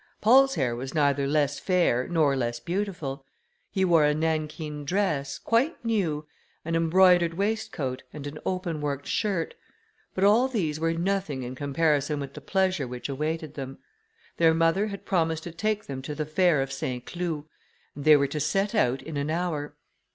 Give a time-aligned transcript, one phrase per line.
[0.19, 3.23] Paul's hair was neither less fair nor less beautiful;
[3.69, 6.25] he wore a nankeen dress, quite new,
[6.65, 9.53] an embroidered waistcoat, and an open worked shirt;
[10.15, 13.77] but all these were nothing in comparison with the pleasure which awaited them.
[14.37, 17.43] Their mother had promised to take them to the fair of Saint Cloud,
[17.93, 19.75] and they were to set out in an hour.